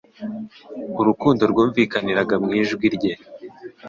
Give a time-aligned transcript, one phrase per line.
[1.01, 3.13] urukundo rwumvikaniraga mw’ijwi rye,